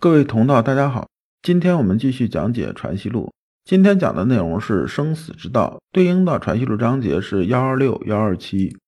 [0.00, 1.10] 各位同道，大家好。
[1.42, 3.26] 今天我们继续讲解《传习录》。
[3.66, 8.78] 今天讲的内容是生死之道，对应的《传习录》章节是幺二六、幺二七。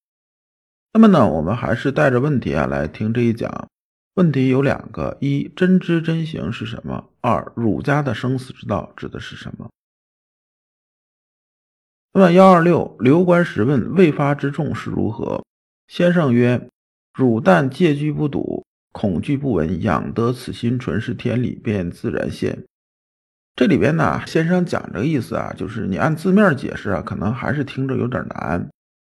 [0.91, 3.69] 那么呢，我们还是带着问题啊来听这一讲。
[4.15, 7.11] 问题有两个：一、真知真行是什么？
[7.21, 9.69] 二、儒家的生死之道指的是什么？
[12.13, 15.45] 那么幺二六，刘官实问未发之众是如何？
[15.87, 16.67] 先生曰：
[17.13, 18.65] 汝但戒居不睹。
[18.93, 22.63] 恐惧不闻，养得此心，纯是天理，便自然现。
[23.55, 28.69] 这里边呢，先生讲这个意思啊，就是你按字面解释啊，可能还是听着有点难。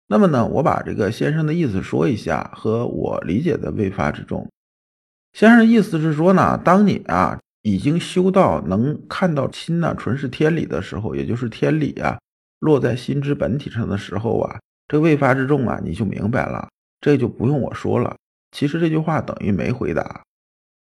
[0.07, 4.47] 那么呢，我把这个先生的意思说一下，和我理解的未发之众。
[5.33, 12.17] 先生的意思是说呢，当你啊已经修到能看到心呢纯是天理的时候，也就是天理啊
[12.59, 16.67] 落在心之本体上的时候啊，这未发之众啊你就明白了，
[16.99, 18.15] 这就不用我说了。
[18.51, 20.23] 其实这句话等于没回答。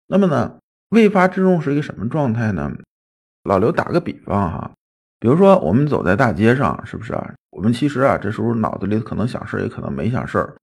[0.07, 0.57] 那么呢，
[0.89, 2.71] 未发之众是一个什么状态呢？
[3.43, 4.71] 老刘打个比方哈，
[5.19, 7.33] 比如说我们走在大街上，是不是啊？
[7.51, 10.55] 我们其实啊，这时候脑子里可能想事儿，也可能没想事儿。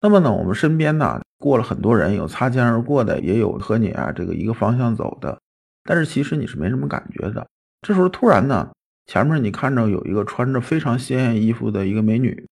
[0.00, 5.38] 那么呢，我们身边呢过了很多人，有擦肩而过的，也有和你啊这个一个方向走的。
[5.84, 7.46] 但是其实你是没什么感觉的。
[7.82, 8.70] 这时候突然呢，
[9.06, 12.46] 前面你看着有一个穿着非常鲜艳衣服的一个美女，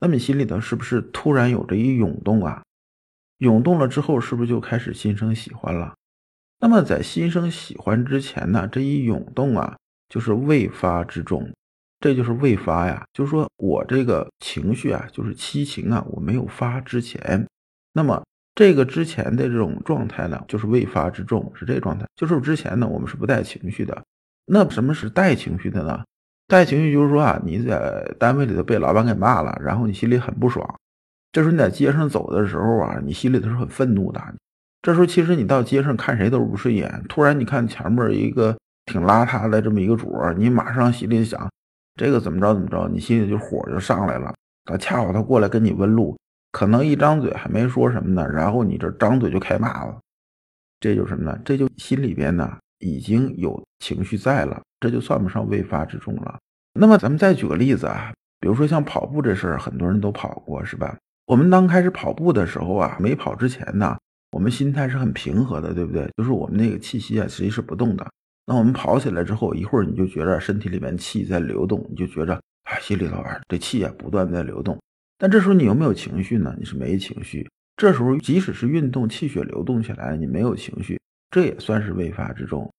[0.00, 2.62] 那么你心里头是不是突然有着一涌动啊？
[3.38, 5.94] 涌动了之后，是不是就开始心生喜欢了？
[6.60, 9.76] 那么在心生喜欢之前呢，这一涌动啊，
[10.08, 11.48] 就是未发之众，
[12.00, 13.04] 这就是未发呀。
[13.12, 17.46] 就是说我这个情绪啊，就是七情啊，我没有发之前，
[17.92, 18.20] 那么
[18.56, 22.04] 这个之前的这种状态呢，就是未发之众，是这个状态。
[22.16, 24.02] 就是之前呢，我们是不带情绪的。
[24.46, 26.02] 那什么是带情绪的呢？
[26.48, 30.66] 带情绪就是说啊，你在单位里头被老板给骂了，然后你心里很不爽。
[31.30, 34.22] 这时候你在街上走的时候啊，你心里头是很愤怒的。
[34.80, 37.04] 这时候其实你到街上看谁都是不顺眼。
[37.08, 41.50] 突然你看前面一个挺邋遢的这么一个主儿，你马上心里想，
[41.96, 44.32] 这个怎么着怎么着，你心里就火就上来了。
[44.64, 46.16] 他恰好他过来跟你问路，
[46.52, 49.98] 可能一张嘴还没说什么呢，然后你这张嘴就开骂了。
[50.80, 51.38] 这就是什么呢？
[51.44, 56.38] 这就心里边呢已经有情绪在了，这就算不上未发之众了。
[56.72, 60.96] 那么咱们再举个例子啊，比如说像跑步这事儿，很多人都跑过，是吧？
[61.28, 63.94] 我们刚开始跑步的时候啊，没跑之前呢，
[64.32, 66.10] 我们心态是很平和的，对不对？
[66.16, 68.10] 就是我们那个气息啊，其实是不动的。
[68.46, 72.32] 那我们跑起来之后，一会儿你就觉着身体里面气在流动，你就觉着
[72.64, 74.78] 啊，心里头啊，这气啊不断在流动。
[75.18, 76.54] 但这时候你有没有情绪呢？
[76.58, 77.46] 你是没情绪。
[77.76, 80.98] 这时候即使是运动，气血流动起来，你没有情绪，
[81.30, 82.72] 这也算是未发之中。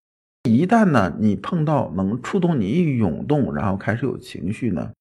[0.50, 4.92] 一旦呢，你碰到能触动你一涌动，然后开始有情绪呢，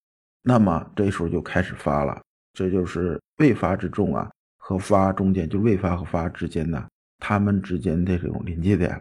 [0.43, 2.21] 那么这时候就开始发了。
[2.59, 6.85] 这就是未发之众啊，和发中间，就未发和发之间呢，
[7.21, 9.01] 他们之间的这种临界点。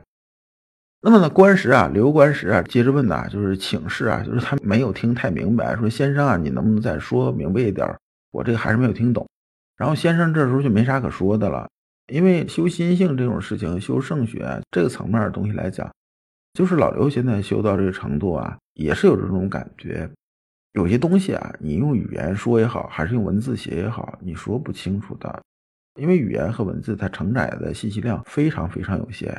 [1.01, 7.87] 那么呢，官时啊，刘官时啊，接着问呐，就是请示啊，就是他没有听太明白，说先生啊，你能不能再说明白一点？
[8.29, 9.27] 我这个还是没有听懂。
[9.75, 11.67] 然后先生这时候就没啥可说的了，
[12.13, 15.91] 因为修心性这种事情，修圣学这个层面的东西来讲，
[16.53, 20.07] 就是老刘现在修到这个程度啊，也是有这种感觉。
[20.77, 25.41] 有些东西啊，你用语言说也好，还是用文字写也好，你说不清楚的，
[25.99, 29.35] 因为语言和文字它承载的信息量非常非常有限。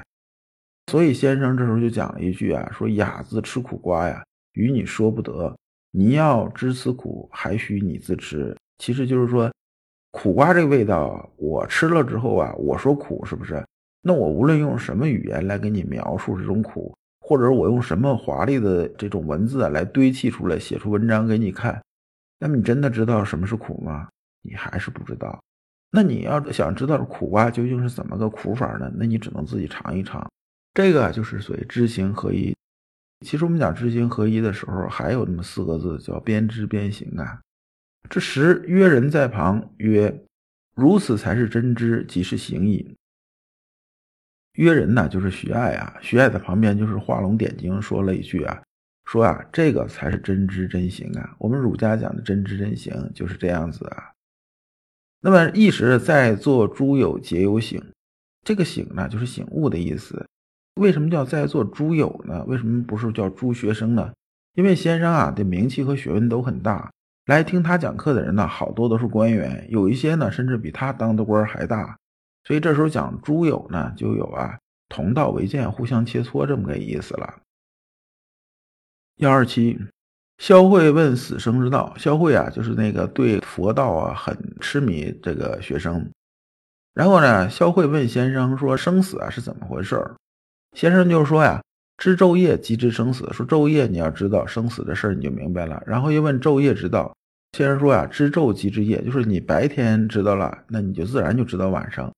[0.91, 4.21] 所以先生这时候就讲了一句啊，说哑子吃苦瓜呀，
[4.55, 5.57] 与你说不得。
[5.93, 8.53] 你要知此苦，还需你自吃。
[8.79, 9.49] 其实就是说，
[10.11, 13.65] 苦瓜这个味道，我吃了之后啊，我说苦是不是？
[14.03, 16.93] 那我无论用什么语言来给你描述这种苦。
[17.29, 21.79] 或者我用什么华丽的这种文字来堆砌出来，写出文章给你看，
[22.39, 24.09] 那么你真的知道什么是苦吗？
[24.41, 25.39] 你还是不知道。
[25.91, 28.91] 那你要想知道苦瓜究竟是怎么个苦法呢？
[28.95, 30.27] 那你只能自己尝一尝。
[30.73, 32.57] 这个就是所谓知行合一。
[33.27, 37.43] 其实我们讲知行合一的时候，还有那么四个字叫边知边行啊。
[38.09, 40.25] 这时约人在旁曰
[40.75, 42.97] ：“如此才是真知，即是行矣。”
[44.59, 45.97] 约人呢，就是徐爱啊。
[46.01, 48.61] 徐爱在旁边就是画龙点睛，说了一句啊，
[49.05, 51.37] 说啊，这个才是真知真行啊。
[51.39, 54.11] 我们儒家讲的真知真行就是这样子啊。
[55.21, 57.81] 那么一时在座诸友皆有醒，
[58.43, 60.27] 这个醒呢，就是醒悟的意思。
[60.75, 62.45] 为什么叫在座诸友呢？
[62.49, 64.13] 为什么不是叫诸学生呢？
[64.55, 66.91] 因为先生啊的名气和学问都很大，
[67.27, 71.97] 来听他讲课的人呢，好多都是官员，有一些呢，甚至比他当的官还大。
[72.45, 74.59] 所以这时候讲诸友呢，就有啊
[74.89, 77.35] 同道为鉴、互相切磋这么个意思了。
[79.17, 79.79] 幺二七，
[80.39, 81.93] 萧慧问死生之道。
[81.99, 86.09] 萧慧啊，就是那个对佛道啊很痴迷这个学生。
[86.95, 90.03] 然后呢，萧慧问先生说：“生死啊是怎么回事？”
[90.75, 91.63] 先生就是说呀，
[91.97, 93.29] 知昼夜即知生死。
[93.33, 95.83] 说昼夜你要知道生死的事儿，你就明白了。
[95.87, 97.15] 然后又问昼夜之道。
[97.57, 102.13] 先生说呀，知昼即知夜，就是你白天知道了，那你就自然就知道晚上。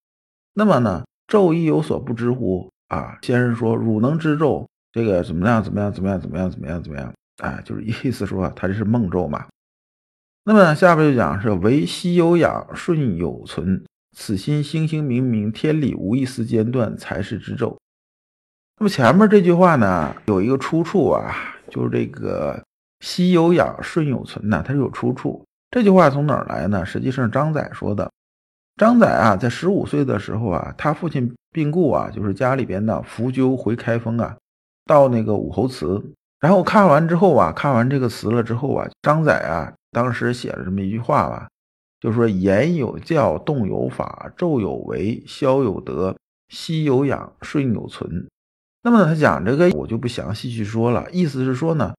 [0.54, 2.70] 那么呢，昼亦有所不知乎？
[2.88, 5.62] 啊，先生说，汝能知昼，这个怎么样？
[5.62, 5.92] 怎么样？
[5.92, 6.20] 怎么样？
[6.20, 6.50] 怎么样？
[6.50, 6.82] 怎么样？
[6.82, 7.12] 怎么样？
[7.42, 9.46] 哎，就是意思说，他这是梦昼嘛。
[10.44, 13.84] 那么下边就讲是唯心有养，顺有存，
[14.16, 17.76] 此心星星明明，天理无一丝间断，才是知昼。
[18.78, 21.32] 那么前面这句话呢，有一个出处啊，
[21.70, 22.60] 就是这个
[23.00, 25.44] 息有养，顺有存呐，它是有出处。
[25.70, 26.84] 这句话从哪儿来呢？
[26.84, 28.10] 实际上张载说的。
[28.80, 34.34] 张载啊，在十五岁的时候啊，他父亲病故啊，就是家里边的扶柩回开封啊，
[34.86, 36.02] 到那个武侯祠，
[36.40, 41.46] 然后看完之后啊，看完这个词了之后啊，张载啊，当时写了这么一句话吧，
[42.00, 46.16] 就说言有教，动有法，昼有为，宵有德，
[46.48, 48.28] 息有养，顺有存。
[48.82, 51.06] 那么他讲这个，我就不详细去说了。
[51.12, 51.92] 意思是说呢，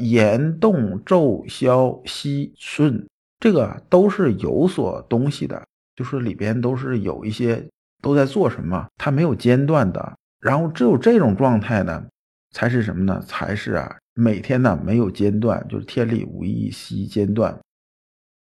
[0.00, 3.06] 言动昼宵息顺，
[3.38, 5.62] 这个都是有所东西的，
[5.94, 7.66] 就是里边都是有一些
[8.00, 10.12] 都在做什么，它没有间断的。
[10.40, 12.04] 然后只有这种状态呢，
[12.50, 13.22] 才是什么呢？
[13.26, 17.58] 才是啊，每天呢没有间断，就是天理无一息间断。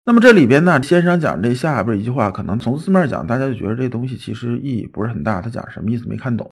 [0.05, 5.41] 那么这里边呢，先生讲这下边一句话，可能从字面讲，大家就觉得这东西其实意义不是很大。
[5.41, 6.49] 他讲什么意思没看懂。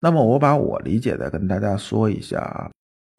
[0.00, 2.70] 那么我把我理解的跟大家说一下啊。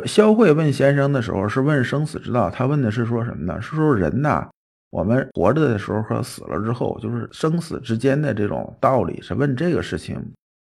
[0.05, 3.61] 萧慧问先生的时候是问生死之道，他问的是说什么呢？
[3.61, 4.49] 是说人呐，
[4.97, 10.19] 我们活着的时候和死了之后，就是生死之间的这种道理，是问这个事情。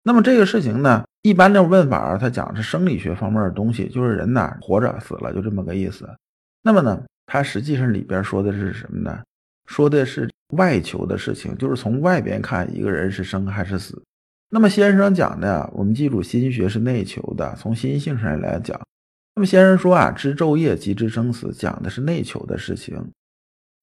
[0.02, 6.08] 那么这个事情呢，一般的问法，他讲是生理学方面的东西，就是人呐活着死了就这么个意思。
[6.62, 9.22] 那么呢，他实际上里边说的是什么呢？
[9.66, 10.26] 说的是
[10.56, 14.02] 外求的事情，就是从外边看一个人是生还是死。
[14.48, 18.80] 那么先生讲的，我们记住，心学是内求的，从心性上来讲。
[19.34, 22.98] 那么先生说啊，知昼夜即知生死，讲的是内求的事情。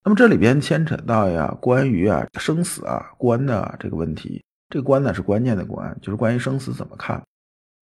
[0.04, 7.22] 那么这里边牵扯到呀，关于啊生死啊观的这个问题，这个观呢是关键的观，就是关于生死怎么看。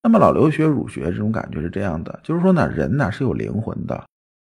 [0.03, 4.05] 那么老刘学儒学这种感觉是这样的，就是说呢，人呢是有灵魂的，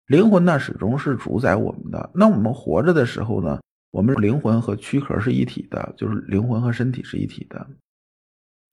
[0.07, 2.10] 灵魂呢始终是主宰我们的。
[2.13, 3.60] 那我们活着的时候呢，
[3.92, 7.68] 我们灵魂和躯壳是一体的，就是灵魂和身体是一体的。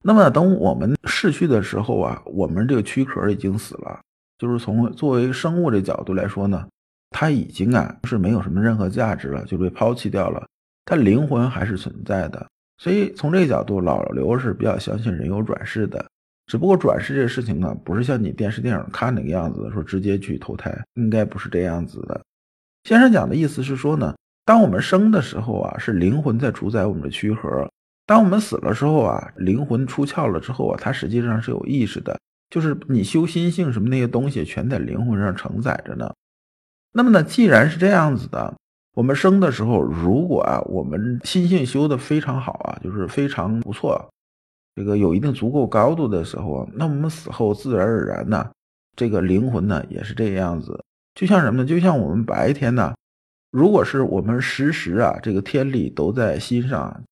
[0.03, 4.01] 那么等我们逝去的时候啊，我们这个躯壳已经死了，
[4.39, 6.67] 就是从作为生物的角度来说呢，
[7.11, 10.47] 他已经啊是没有什么任何价值了，就被抛弃掉了。
[10.85, 12.47] 但灵魂还是存在的，
[12.79, 16.05] 所以从这个角度，老刘是比较相信人有转世的。
[16.47, 22.21] 只不过转世这个事情呢，不是像你电视电影看那个样子，说直接去投胎，应该不是这样子的。
[22.85, 24.15] 先生讲的意思是说呢，
[24.45, 27.69] 当我们生的时候啊，是灵魂在主宰我们的躯壳。
[28.07, 32.17] 当我们死了之后啊，灵魂出窍了之后啊，它实际上是有意识的，
[32.49, 36.09] 就是你修心性什么那些东西，全在灵魂上承载着呢。
[36.97, 38.55] 那么呢，既然是这样子的，
[38.95, 44.09] 我们生的时候，如果啊，我们心性修的非常好啊，就是非常不错，
[44.75, 48.51] 这个有一定足够高度的时候啊，那我们死后自然而然呢，
[48.97, 50.83] 这个灵魂呢也是这样子，
[51.15, 51.69] 就像什么呢？
[51.69, 52.95] 就像我们白天呢，
[53.53, 57.03] 如果是我们时时啊，这个天理都在心上。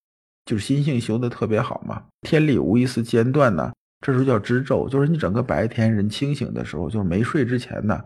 [0.46, 3.72] 就是心性修的特别好嘛，天理无一丝间断呢。
[4.02, 8.04] 这时候叫知昼，就是你整个白天人清醒的时候，就是没睡之前呢，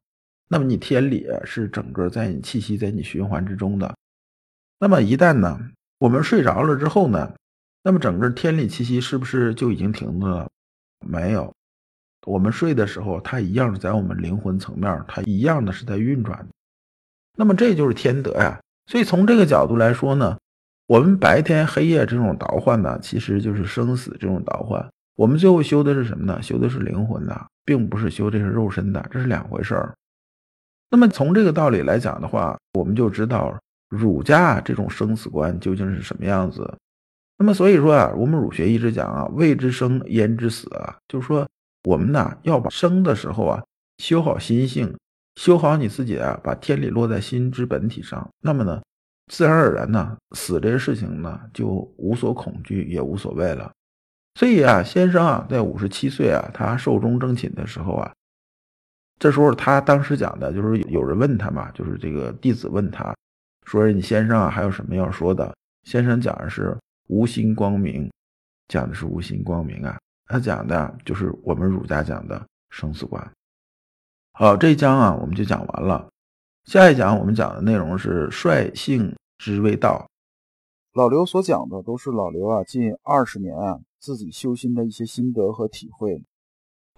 [0.48, 3.94] 那么你天理是整个在你气息在你循环之中的。
[4.80, 5.58] 那么一旦呢，
[5.98, 7.32] 我们睡着了之后呢，
[7.82, 10.48] 那么整个天理气息是不是就已经停了？
[11.06, 11.54] 没有，
[12.26, 16.46] 我们睡的时候，它一样在我们灵魂层面，它一样的是在运转。
[17.36, 18.60] 那么这就是天德呀。
[18.86, 20.36] 所以从这个角度来说呢。
[20.88, 24.88] 我们白天黑夜这种倒换呢，其实就是生死这种倒换。
[25.16, 26.40] 我们最后修的是什么呢？
[26.40, 29.94] 修的是灵魂的，并不是修这是肉身的，这是两回事儿。
[30.90, 36.72] 那么从这个道理来讲的话，我们就知道儒家这种生死观究竟是什么样子。
[37.36, 41.46] 那么所以说啊，我们儒学一直讲啊，未知生焉知死啊，就是说
[41.84, 43.62] 我们呢要把生的时候啊
[43.98, 44.92] 修好心性，
[45.36, 48.28] 修好你自己啊，把天理落在心之本体上。
[48.40, 48.80] 那么呢？
[49.30, 51.68] 自然而然呢，死这个事情呢就
[51.98, 53.70] 无所恐惧，也无所谓了。
[54.34, 58.10] 所以啊，先生啊，在五十七岁啊，他寿终正寝的时候啊，
[59.18, 63.14] 这时候他当时讲的就是有人问他嘛，就是这个弟子问他，
[63.64, 65.54] 说你先生啊还有什么要说的？
[65.82, 66.76] 先生讲的是
[67.08, 68.10] 无心光明，
[68.68, 73.32] 讲的是无心光明啊，他讲的就是我们儒家讲的生死观。
[74.32, 76.08] 好，这一章啊，我们就讲完了。
[76.64, 80.06] 下一讲我们讲的内容是率性之谓道。
[80.92, 86.22] 老刘所讲的都是老刘啊近二十年啊自己修心的一些心得和体会。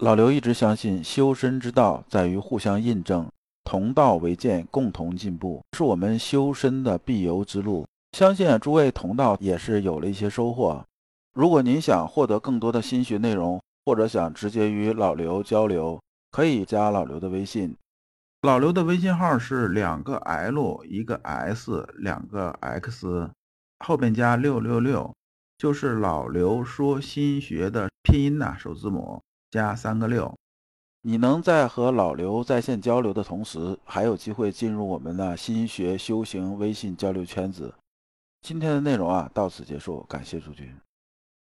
[0.01, 3.31] 老刘一直相信，修身之道在于互相印证，
[3.65, 7.87] 同道为鉴，共同进步，是我们修身的必由之路。
[8.17, 10.83] 相信诸位同道也是有了一些收获。
[11.35, 17.77] 如果您想获得更多的心学内容，或者想直接与老刘交流，可以加老刘的微信。
[18.41, 23.31] 老刘的微信号是两个 L 一个 S 两个 X，
[23.85, 25.15] 后边加六六六，
[25.59, 30.35] 就是老刘说心学的拼音呐，首字母加三个六。
[31.03, 37.75] 你能在和老刘在线交流的同时，还有机会进入我们的心学修行微信交流圈子。
[38.43, 40.71] 今天的内容啊，到此结束，感谢诸君。